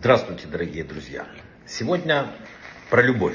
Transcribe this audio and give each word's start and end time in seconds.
Здравствуйте, 0.00 0.46
дорогие 0.46 0.84
друзья! 0.84 1.26
Сегодня 1.66 2.28
про 2.88 3.02
любовь. 3.02 3.34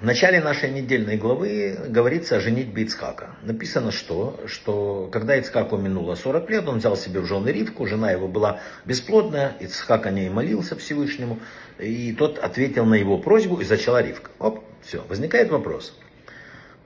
В 0.00 0.04
начале 0.04 0.40
нашей 0.40 0.68
недельной 0.68 1.16
главы 1.16 1.78
говорится 1.86 2.38
о 2.38 2.40
женитьбе 2.40 2.82
Ицхака. 2.82 3.36
Написано, 3.44 3.92
что, 3.92 4.40
что 4.46 5.08
когда 5.12 5.36
Ицхаку 5.36 5.76
минуло 5.76 6.16
40 6.16 6.50
лет, 6.50 6.68
он 6.68 6.78
взял 6.78 6.96
себе 6.96 7.20
в 7.20 7.26
жены 7.26 7.50
Ривку, 7.50 7.86
жена 7.86 8.10
его 8.10 8.26
была 8.26 8.58
бесплодная, 8.84 9.52
Ицхак 9.60 10.06
о 10.06 10.10
ней 10.10 10.28
молился 10.28 10.74
Всевышнему, 10.74 11.38
и 11.78 12.12
тот 12.14 12.40
ответил 12.40 12.84
на 12.84 12.94
его 12.94 13.18
просьбу 13.18 13.60
и 13.60 13.64
зачала 13.64 14.02
Ривка. 14.02 14.32
Оп, 14.40 14.64
все, 14.82 15.04
возникает 15.08 15.50
вопрос. 15.50 15.96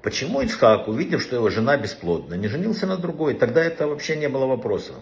Почему 0.02 0.42
Ицхак, 0.42 0.88
увидев, 0.88 1.22
что 1.22 1.36
его 1.36 1.48
жена 1.48 1.78
бесплодна, 1.78 2.34
не 2.34 2.48
женился 2.48 2.86
на 2.86 2.98
другой? 2.98 3.32
Тогда 3.32 3.64
это 3.64 3.88
вообще 3.88 4.16
не 4.16 4.28
было 4.28 4.44
вопроса. 4.44 4.92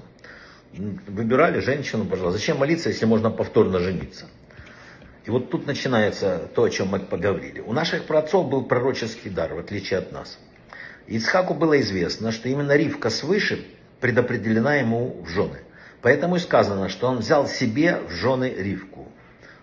Выбирали 0.72 1.60
женщину, 1.60 2.04
пожалуйста. 2.04 2.38
Зачем 2.38 2.58
молиться, 2.58 2.88
если 2.88 3.04
можно 3.04 3.30
повторно 3.30 3.78
жениться? 3.78 4.26
И 5.24 5.30
вот 5.30 5.50
тут 5.50 5.66
начинается 5.66 6.48
то, 6.54 6.64
о 6.64 6.70
чем 6.70 6.88
мы 6.88 6.98
поговорили. 6.98 7.60
У 7.60 7.72
наших 7.72 8.04
праотцов 8.04 8.48
был 8.48 8.64
пророческий 8.64 9.30
дар, 9.30 9.54
в 9.54 9.58
отличие 9.58 9.98
от 9.98 10.12
нас. 10.12 10.38
Ицхаку 11.06 11.54
было 11.54 11.80
известно, 11.80 12.32
что 12.32 12.48
именно 12.48 12.74
Ривка 12.74 13.10
свыше 13.10 13.64
предопределена 14.00 14.76
ему 14.76 15.22
в 15.22 15.28
жены. 15.28 15.58
Поэтому 16.00 16.36
и 16.36 16.38
сказано, 16.40 16.88
что 16.88 17.06
он 17.06 17.18
взял 17.18 17.46
себе 17.46 18.00
в 18.08 18.10
жены 18.10 18.52
Ривку. 18.56 19.08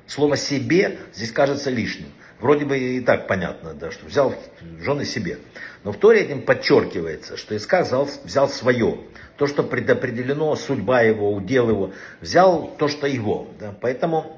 Слово 0.07 0.37
«себе» 0.37 0.97
здесь 1.13 1.31
кажется 1.31 1.69
лишним. 1.69 2.07
Вроде 2.39 2.63
бы 2.65 2.79
и 2.79 3.01
так 3.01 3.27
понятно, 3.27 3.73
да, 3.73 3.91
что 3.91 4.05
взял 4.05 4.33
жены 4.79 5.03
себе. 5.03 5.39
Но 5.83 5.91
в 5.91 5.97
Торе 5.97 6.21
этим 6.21 6.41
подчеркивается, 6.41 7.35
что 7.35 7.55
Искак 7.55 7.85
взял, 7.85 8.09
взял 8.23 8.47
свое. 8.47 8.99
То, 9.39 9.47
что 9.47 9.63
предопределено, 9.63 10.53
судьба 10.57 10.99
его, 10.99 11.33
удел 11.33 11.69
его. 11.69 11.93
Взял 12.19 12.67
то, 12.77 12.89
что 12.89 13.07
его. 13.07 13.47
Да. 13.57 13.73
Поэтому 13.79 14.37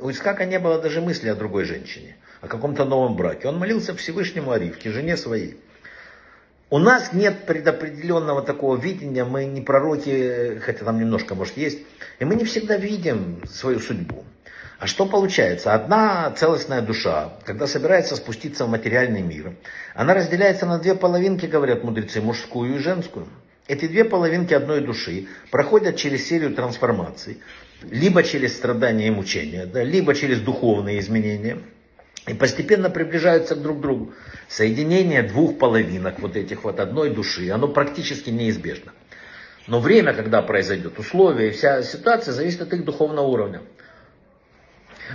у 0.00 0.10
Искака 0.10 0.46
не 0.46 0.58
было 0.58 0.80
даже 0.80 1.02
мысли 1.02 1.28
о 1.28 1.34
другой 1.34 1.64
женщине, 1.64 2.16
о 2.40 2.48
каком-то 2.48 2.86
новом 2.86 3.16
браке. 3.16 3.48
Он 3.48 3.58
молился 3.58 3.94
Всевышнему 3.94 4.50
о 4.50 4.58
Ривке, 4.58 4.90
жене 4.90 5.18
своей. 5.18 5.60
У 6.70 6.78
нас 6.78 7.12
нет 7.12 7.44
предопределенного 7.44 8.40
такого 8.40 8.78
видения, 8.78 9.24
мы 9.24 9.44
не 9.44 9.60
пророки, 9.60 10.58
хотя 10.64 10.86
там 10.86 10.98
немножко, 10.98 11.34
может, 11.34 11.58
есть, 11.58 11.80
и 12.18 12.24
мы 12.24 12.34
не 12.34 12.44
всегда 12.44 12.78
видим 12.78 13.42
свою 13.46 13.78
судьбу. 13.78 14.24
А 14.78 14.86
что 14.86 15.04
получается? 15.04 15.74
Одна 15.74 16.30
целостная 16.30 16.80
душа, 16.80 17.34
когда 17.44 17.66
собирается 17.66 18.16
спуститься 18.16 18.64
в 18.64 18.70
материальный 18.70 19.22
мир, 19.22 19.52
она 19.94 20.14
разделяется 20.14 20.64
на 20.64 20.78
две 20.78 20.94
половинки, 20.94 21.44
говорят 21.44 21.84
мудрецы, 21.84 22.22
мужскую 22.22 22.74
и 22.74 22.78
женскую. 22.78 23.28
Эти 23.68 23.86
две 23.86 24.04
половинки 24.04 24.54
одной 24.54 24.80
души 24.80 25.28
проходят 25.50 25.96
через 25.96 26.26
серию 26.26 26.54
трансформаций 26.54 27.38
либо 27.82 28.22
через 28.22 28.56
страдания 28.56 29.08
и 29.08 29.10
мучения, 29.10 29.66
да, 29.66 29.82
либо 29.82 30.14
через 30.14 30.40
духовные 30.40 30.98
изменения, 31.00 31.58
и 32.26 32.34
постепенно 32.34 32.90
приближаются 32.90 33.54
друг 33.54 33.78
к 33.78 33.80
другу. 33.80 34.12
Соединение 34.48 35.22
двух 35.22 35.58
половинок 35.58 36.18
вот 36.20 36.36
этих 36.36 36.64
вот 36.64 36.80
одной 36.80 37.10
души, 37.10 37.50
оно 37.50 37.68
практически 37.68 38.30
неизбежно. 38.30 38.92
Но 39.66 39.80
время, 39.80 40.14
когда 40.14 40.42
произойдет, 40.42 40.98
условия 40.98 41.48
и 41.48 41.50
вся 41.52 41.82
ситуация 41.82 42.32
зависит 42.32 42.62
от 42.62 42.72
их 42.72 42.84
духовного 42.84 43.26
уровня. 43.26 43.60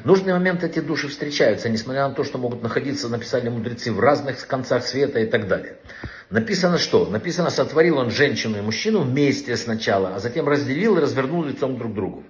Нужный 0.03 0.33
момент 0.33 0.63
эти 0.63 0.79
души 0.79 1.07
встречаются, 1.07 1.69
несмотря 1.69 2.07
на 2.07 2.13
то, 2.13 2.23
что 2.23 2.37
могут 2.37 2.61
находиться, 2.63 3.09
написали 3.09 3.49
мудрецы, 3.49 3.91
в 3.91 3.99
разных 3.99 4.45
концах 4.47 4.85
света 4.85 5.19
и 5.19 5.25
так 5.25 5.47
далее. 5.47 5.77
Написано 6.29 6.77
что? 6.77 7.05
Написано, 7.05 7.49
сотворил 7.49 7.97
он 7.99 8.09
женщину 8.09 8.57
и 8.57 8.61
мужчину 8.61 9.01
вместе 9.01 9.55
сначала, 9.55 10.15
а 10.15 10.19
затем 10.19 10.47
разделил 10.47 10.97
и 10.97 11.01
развернул 11.01 11.43
лицом 11.43 11.77
друг 11.77 11.91
к 11.91 11.95
другу. 11.95 12.23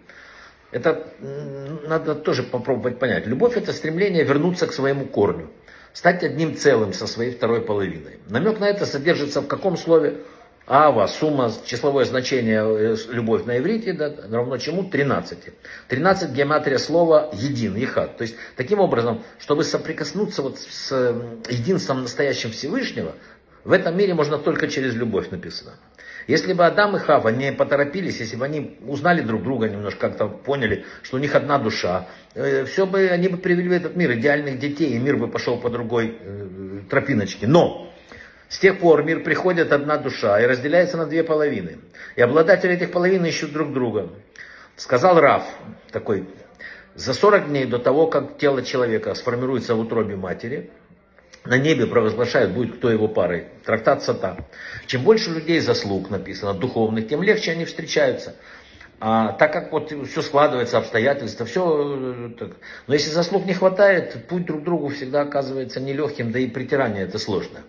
Это 0.71 1.07
надо 1.87 2.15
тоже 2.15 2.43
попробовать 2.43 2.99
понять. 2.99 3.27
Любовь 3.27 3.57
это 3.57 3.71
стремление 3.73 4.23
вернуться 4.23 4.67
к 4.67 4.73
своему 4.73 5.05
корню, 5.05 5.49
стать 5.93 6.23
одним 6.23 6.57
целым 6.57 6.93
со 6.93 7.07
своей 7.07 7.31
второй 7.31 7.61
половиной. 7.61 8.19
Намек 8.27 8.59
на 8.59 8.65
это 8.65 8.85
содержится 8.85 9.41
в 9.41 9.47
каком 9.47 9.77
слове? 9.77 10.17
Ава, 10.65 11.07
сумма, 11.07 11.51
числовое 11.65 12.05
значение 12.05 12.63
э, 12.63 12.95
любовь 13.09 13.43
на 13.45 13.57
иврите 13.57 13.91
да, 13.91 14.13
равно 14.31 14.57
чему? 14.57 14.83
13. 14.85 15.37
13 15.89 16.31
геометрия 16.31 16.77
слова 16.77 17.29
един, 17.33 17.75
ехат. 17.75 18.17
То 18.17 18.21
есть, 18.21 18.35
таким 18.55 18.79
образом, 18.79 19.23
чтобы 19.39 19.65
соприкоснуться 19.65 20.41
вот 20.41 20.59
с 20.59 20.91
единством 21.49 22.03
настоящим 22.03 22.51
Всевышнего, 22.51 23.13
в 23.65 23.73
этом 23.73 23.97
мире 23.97 24.13
можно 24.13 24.37
только 24.37 24.69
через 24.69 24.93
любовь 24.93 25.29
написано. 25.31 25.73
Если 26.27 26.53
бы 26.53 26.65
Адам 26.65 26.95
и 26.95 26.99
Хава 26.99 27.27
не 27.29 27.51
поторопились, 27.51 28.21
если 28.21 28.37
бы 28.37 28.45
они 28.45 28.77
узнали 28.87 29.21
друг 29.21 29.43
друга 29.43 29.67
немножко, 29.67 30.07
как-то 30.07 30.27
поняли, 30.27 30.85
что 31.01 31.17
у 31.17 31.19
них 31.19 31.35
одна 31.35 31.57
душа, 31.57 32.07
э, 32.35 32.63
все 32.63 32.85
бы, 32.85 33.09
они 33.09 33.27
бы 33.27 33.37
привели 33.37 33.67
в 33.67 33.73
этот 33.73 33.97
мир 33.97 34.13
идеальных 34.13 34.59
детей, 34.59 34.93
и 34.93 34.99
мир 34.99 35.17
бы 35.17 35.27
пошел 35.27 35.57
по 35.57 35.69
другой 35.69 36.17
э, 36.21 36.79
тропиночке. 36.89 37.47
Но 37.47 37.92
с 38.53 38.59
тех 38.59 38.77
пор 38.77 39.01
мир 39.03 39.23
приходит 39.23 39.71
одна 39.71 39.97
душа 39.97 40.39
и 40.39 40.45
разделяется 40.45 40.95
на 40.95 41.07
две 41.07 41.23
половины. 41.23 41.79
И 42.15 42.21
обладатели 42.21 42.75
этих 42.75 42.91
половин 42.91 43.25
ищут 43.25 43.51
друг 43.51 43.73
друга. 43.73 44.09
Сказал 44.75 45.19
Раф, 45.19 45.43
такой, 45.91 46.27
за 46.93 47.15
40 47.15 47.47
дней 47.47 47.65
до 47.65 47.79
того, 47.79 48.05
как 48.05 48.37
тело 48.37 48.61
человека 48.61 49.15
сформируется 49.15 49.73
в 49.73 49.79
утробе 49.79 50.17
матери, 50.17 50.69
на 51.45 51.57
небе 51.57 51.87
провозглашают, 51.87 52.51
будет 52.51 52.77
кто 52.77 52.91
его 52.91 53.07
парой. 53.07 53.47
Трактат 53.65 54.03
Сата. 54.03 54.45
Чем 54.85 55.01
больше 55.01 55.31
людей 55.31 55.59
заслуг 55.59 56.11
написано, 56.11 56.53
духовных, 56.53 57.07
тем 57.07 57.23
легче 57.23 57.53
они 57.53 57.65
встречаются. 57.65 58.35
А, 58.99 59.31
так 59.33 59.51
как 59.51 59.71
вот 59.71 59.91
все 60.07 60.21
складывается, 60.21 60.77
обстоятельства, 60.77 61.47
все 61.47 62.31
так. 62.37 62.51
Но 62.85 62.93
если 62.93 63.09
заслуг 63.09 63.47
не 63.47 63.55
хватает, 63.55 64.27
путь 64.27 64.45
друг 64.45 64.61
к 64.61 64.63
другу 64.63 64.89
всегда 64.89 65.21
оказывается 65.21 65.79
нелегким, 65.79 66.31
да 66.31 66.37
и 66.37 66.47
притирание 66.47 67.03
это 67.03 67.17
сложно. 67.17 67.61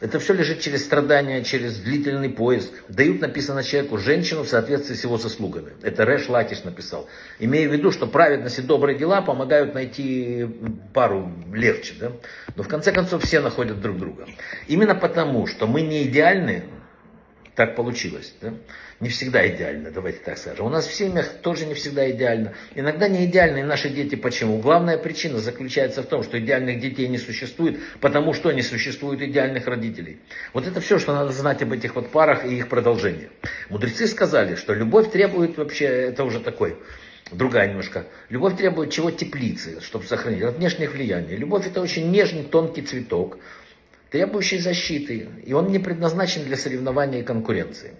Это 0.00 0.18
все 0.18 0.32
лежит 0.32 0.60
через 0.60 0.84
страдания, 0.84 1.44
через 1.44 1.76
длительный 1.76 2.30
поиск. 2.30 2.70
Дают, 2.88 3.20
написано 3.20 3.62
человеку, 3.62 3.98
женщину 3.98 4.44
в 4.44 4.48
соответствии 4.48 4.94
с 4.94 5.04
его 5.04 5.18
заслугами. 5.18 5.72
Это 5.82 6.06
Рэш 6.06 6.30
Лакиш 6.30 6.64
написал. 6.64 7.06
Имея 7.38 7.68
в 7.68 7.72
виду, 7.72 7.92
что 7.92 8.06
праведность 8.06 8.58
и 8.58 8.62
добрые 8.62 8.96
дела 8.96 9.20
помогают 9.20 9.74
найти 9.74 10.48
пару 10.94 11.30
легче. 11.52 11.94
Да? 12.00 12.12
Но 12.56 12.62
в 12.62 12.68
конце 12.68 12.92
концов 12.92 13.24
все 13.24 13.40
находят 13.40 13.80
друг 13.80 13.98
друга. 13.98 14.26
Именно 14.68 14.94
потому, 14.94 15.46
что 15.46 15.66
мы 15.66 15.82
не 15.82 16.04
идеальны, 16.04 16.64
так 17.54 17.76
получилось. 17.76 18.34
Да? 18.40 18.54
Не 19.00 19.08
всегда 19.08 19.46
идеально, 19.48 19.90
давайте 19.90 20.18
так 20.18 20.38
скажем. 20.38 20.66
У 20.66 20.68
нас 20.68 20.86
в 20.86 20.94
семьях 20.94 21.28
тоже 21.42 21.66
не 21.66 21.74
всегда 21.74 22.10
идеально. 22.10 22.52
Иногда 22.74 23.08
не 23.08 23.24
идеальны 23.24 23.62
наши 23.64 23.88
дети. 23.88 24.14
Почему? 24.14 24.58
Главная 24.58 24.98
причина 24.98 25.38
заключается 25.38 26.02
в 26.02 26.06
том, 26.06 26.22
что 26.22 26.38
идеальных 26.38 26.80
детей 26.80 27.08
не 27.08 27.18
существует, 27.18 27.80
потому 28.00 28.34
что 28.34 28.52
не 28.52 28.62
существует 28.62 29.22
идеальных 29.22 29.66
родителей. 29.66 30.20
Вот 30.52 30.66
это 30.66 30.80
все, 30.80 30.98
что 30.98 31.14
надо 31.14 31.32
знать 31.32 31.62
об 31.62 31.72
этих 31.72 31.94
вот 31.94 32.10
парах 32.10 32.44
и 32.44 32.56
их 32.56 32.68
продолжении. 32.68 33.30
Мудрецы 33.68 34.06
сказали, 34.06 34.54
что 34.54 34.74
любовь 34.74 35.10
требует 35.10 35.56
вообще, 35.56 35.86
это 35.86 36.24
уже 36.24 36.40
такой 36.40 36.76
другая 37.32 37.68
немножко. 37.68 38.06
Любовь 38.28 38.56
требует 38.56 38.90
чего 38.90 39.10
теплицы, 39.10 39.80
чтобы 39.80 40.04
сохранить, 40.04 40.42
от 40.42 40.56
внешних 40.56 40.92
влияний. 40.92 41.36
Любовь 41.36 41.66
это 41.66 41.80
очень 41.80 42.10
нежный, 42.10 42.42
тонкий 42.42 42.82
цветок, 42.82 43.38
требующий 44.10 44.58
защиты, 44.58 45.28
и 45.44 45.52
он 45.52 45.68
не 45.68 45.78
предназначен 45.78 46.44
для 46.44 46.56
соревнования 46.56 47.20
и 47.20 47.22
конкуренции. 47.22 47.92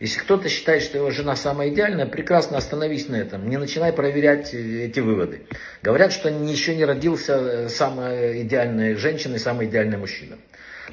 Если 0.00 0.20
кто-то 0.20 0.48
считает, 0.48 0.82
что 0.82 0.98
его 0.98 1.10
жена 1.10 1.34
самая 1.34 1.70
идеальная, 1.70 2.06
прекрасно 2.06 2.56
остановись 2.56 3.08
на 3.08 3.16
этом. 3.16 3.48
Не 3.48 3.56
начинай 3.56 3.92
проверять 3.92 4.54
э, 4.54 4.84
эти 4.86 5.00
выводы. 5.00 5.42
Говорят, 5.82 6.12
что 6.12 6.28
еще 6.28 6.76
не 6.76 6.84
родился 6.84 7.32
э, 7.34 7.68
самая 7.68 8.42
идеальная 8.42 8.96
женщина 8.96 9.34
и 9.34 9.38
самый 9.38 9.66
идеальный 9.66 9.98
мужчина. 9.98 10.36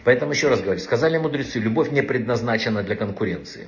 Поэтому 0.04 0.32
еще 0.32 0.50
раз 0.50 0.62
говорю, 0.62 0.80
сказали 0.80 1.18
мудрецы, 1.20 1.60
любовь 1.60 1.92
не 1.92 2.02
предназначена 2.02 2.82
для 2.82 2.96
конкуренции. 2.96 3.68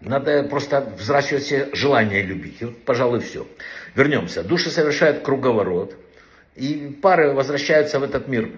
Надо 0.00 0.42
просто 0.44 0.90
взращивать 0.98 1.44
себе 1.44 1.68
желание 1.74 2.22
любить. 2.22 2.62
И 2.62 2.66
пожалуй, 2.66 3.20
все. 3.20 3.46
Вернемся. 3.94 4.42
Души 4.42 4.70
совершают 4.70 5.22
круговорот. 5.22 5.94
И 6.56 6.98
пары 7.02 7.32
возвращаются 7.32 7.98
в 7.98 8.02
этот 8.02 8.26
мир 8.26 8.50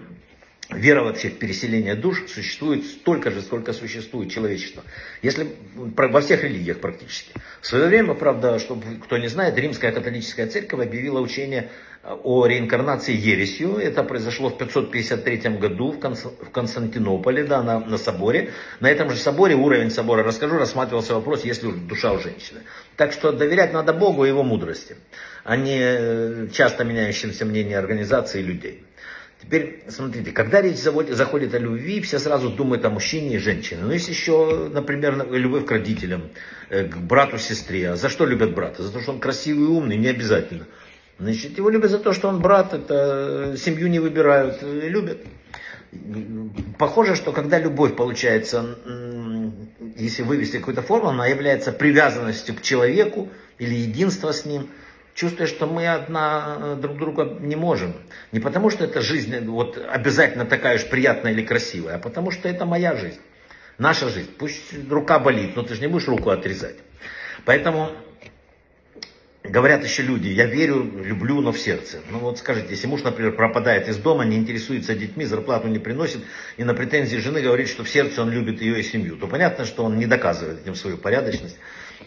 Вера 0.69 1.03
вообще 1.03 1.29
в 1.29 1.37
переселение 1.37 1.93
душ 1.93 2.23
существует 2.27 2.85
столько 2.85 3.29
же, 3.29 3.41
сколько 3.41 3.71
существует 3.71 4.31
человечество. 4.31 4.83
Если 5.21 5.47
во 5.75 6.21
всех 6.21 6.43
религиях 6.43 6.79
практически. 6.79 7.31
В 7.61 7.67
свое 7.67 7.85
время, 7.85 8.15
правда, 8.15 8.57
чтобы 8.57 8.83
кто 9.03 9.17
не 9.17 9.27
знает, 9.27 9.57
римская 9.57 9.91
католическая 9.91 10.47
церковь 10.47 10.81
объявила 10.81 11.19
учение 11.19 11.69
о 12.23 12.47
реинкарнации 12.47 13.15
ересью. 13.15 13.77
Это 13.77 14.03
произошло 14.03 14.49
в 14.49 14.57
553 14.57 15.57
году 15.57 15.91
в 15.91 16.51
Константинополе, 16.51 17.43
да, 17.43 17.61
на, 17.61 17.79
на 17.79 17.97
соборе. 17.97 18.51
На 18.79 18.89
этом 18.89 19.11
же 19.11 19.17
соборе, 19.17 19.55
уровень 19.55 19.91
собора, 19.91 20.23
расскажу, 20.23 20.57
рассматривался 20.57 21.13
вопрос, 21.13 21.45
есть 21.45 21.63
ли 21.63 21.71
душа 21.71 22.11
у 22.11 22.19
женщины. 22.19 22.61
Так 22.95 23.11
что 23.11 23.31
доверять 23.31 23.73
надо 23.73 23.93
Богу 23.93 24.25
и 24.25 24.29
его 24.29 24.43
мудрости, 24.43 24.95
а 25.43 25.57
не 25.57 25.79
э, 25.79 26.47
часто 26.51 26.83
меняющимся 26.83 27.45
мнениям 27.45 27.79
организации 27.79 28.39
и 28.39 28.43
людей. 28.43 28.83
Теперь, 29.45 29.83
смотрите, 29.89 30.31
когда 30.31 30.59
речь 30.59 30.77
заходит 30.77 31.53
о 31.53 31.59
любви, 31.59 32.01
все 32.01 32.17
сразу 32.17 32.49
думают 32.49 32.83
о 32.83 32.89
мужчине 32.89 33.35
и 33.35 33.37
женщине. 33.37 33.81
Но 33.83 33.93
есть 33.93 34.09
еще, 34.09 34.69
например, 34.73 35.27
любовь 35.31 35.65
к 35.65 35.71
родителям, 35.71 36.31
э, 36.69 36.85
к 36.85 36.97
брату, 36.97 37.37
сестре. 37.37 37.91
А 37.91 37.95
за 37.95 38.09
что 38.09 38.25
любят 38.25 38.55
брата? 38.55 38.81
За 38.81 38.91
то, 38.91 38.99
что 38.99 39.11
он 39.11 39.19
красивый 39.19 39.65
и 39.65 39.67
умный? 39.67 39.97
Не 39.97 40.07
обязательно. 40.07 40.65
Значит, 41.19 41.59
его 41.59 41.69
любят 41.69 41.91
за 41.91 41.99
то, 41.99 42.11
что 42.11 42.27
он 42.27 42.41
брат, 42.41 42.73
это 42.73 43.53
э, 43.53 43.57
семью 43.57 43.87
не 43.87 43.99
выбирают, 43.99 44.57
э, 44.63 44.87
любят. 44.89 45.19
Похоже, 46.79 47.15
что 47.15 47.31
когда 47.31 47.59
любовь 47.59 47.95
получается, 47.95 48.77
если 49.95 50.23
вывести 50.23 50.57
какую-то 50.57 50.81
форму, 50.81 51.09
она 51.09 51.27
является 51.27 51.71
привязанностью 51.71 52.55
к 52.55 52.63
человеку 52.63 53.29
или 53.59 53.75
единство 53.75 54.31
с 54.31 54.43
ним– 54.43 54.69
чувствуя, 55.15 55.47
что 55.47 55.65
мы 55.65 55.87
одна 55.87 56.57
э, 56.59 56.75
друг 56.75 56.97
друга 56.97 57.37
не 57.39 57.55
можем. 57.55 57.93
Не 58.31 58.39
потому, 58.39 58.69
что 58.69 58.83
эта 58.83 59.01
жизнь 59.01 59.39
вот, 59.47 59.77
обязательно 59.89 60.45
такая 60.45 60.75
уж 60.75 60.85
приятная 60.85 61.31
или 61.31 61.41
красивая, 61.41 61.95
а 61.95 61.99
потому, 61.99 62.29
что 62.29 62.47
это 62.47 62.65
моя 62.65 62.95
жизнь, 62.95 63.21
наша 63.77 64.09
жизнь. 64.09 64.29
Пусть 64.37 64.73
рука 64.89 65.17
болит, 65.17 65.55
но 65.55 65.63
ты 65.63 65.73
же 65.73 65.81
не 65.81 65.87
будешь 65.87 66.07
руку 66.07 66.29
отрезать. 66.29 66.75
Поэтому 67.45 67.91
Говорят 69.49 69.83
еще 69.83 70.03
люди, 70.03 70.27
я 70.27 70.45
верю, 70.45 70.83
люблю, 71.03 71.41
но 71.41 71.51
в 71.51 71.59
сердце. 71.59 71.99
Ну 72.09 72.19
вот 72.19 72.39
скажите, 72.39 72.67
если 72.71 72.87
муж, 72.87 73.03
например, 73.03 73.35
пропадает 73.35 73.87
из 73.87 73.97
дома, 73.97 74.25
не 74.25 74.37
интересуется 74.37 74.95
детьми, 74.95 75.25
зарплату 75.25 75.67
не 75.67 75.79
приносит, 75.79 76.21
и 76.57 76.63
на 76.63 76.73
претензии 76.73 77.17
жены 77.17 77.41
говорит, 77.41 77.67
что 77.67 77.83
в 77.83 77.89
сердце 77.89 78.21
он 78.21 78.31
любит 78.31 78.61
ее 78.61 78.79
и 78.79 78.83
семью, 78.83 79.17
то 79.17 79.27
понятно, 79.27 79.65
что 79.65 79.83
он 79.83 79.97
не 79.97 80.05
доказывает 80.05 80.61
этим 80.61 80.75
свою 80.75 80.97
порядочность 80.97 81.57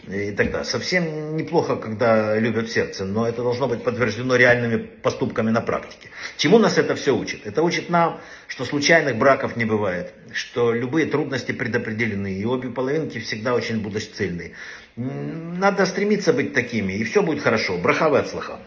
и 0.07 0.31
так 0.31 0.51
далее. 0.51 0.65
Совсем 0.65 1.37
неплохо, 1.37 1.75
когда 1.75 2.37
любят 2.37 2.67
в 2.67 2.71
сердце, 2.71 3.05
но 3.05 3.27
это 3.27 3.43
должно 3.43 3.67
быть 3.67 3.83
подтверждено 3.83 4.35
реальными 4.35 4.77
поступками 4.77 5.49
на 5.49 5.61
практике. 5.61 6.09
Чему 6.37 6.59
нас 6.59 6.77
это 6.77 6.95
все 6.95 7.15
учит? 7.15 7.45
Это 7.45 7.63
учит 7.63 7.89
нам, 7.89 8.19
что 8.47 8.65
случайных 8.65 9.17
браков 9.17 9.55
не 9.55 9.65
бывает, 9.65 10.13
что 10.33 10.73
любые 10.73 11.05
трудности 11.05 11.51
предопределены, 11.51 12.33
и 12.33 12.45
обе 12.45 12.69
половинки 12.69 13.19
всегда 13.19 13.53
очень 13.53 13.81
будут 13.81 14.03
цельные. 14.03 14.53
Надо 14.95 15.85
стремиться 15.85 16.33
быть 16.33 16.53
такими, 16.53 16.93
и 16.93 17.03
все 17.03 17.21
будет 17.21 17.41
хорошо. 17.41 17.77
Брахавы 17.77 18.19
от 18.19 18.29
слаха. 18.29 18.59